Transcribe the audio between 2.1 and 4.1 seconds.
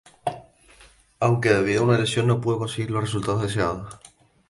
no pudo conseguir los resultados deseados.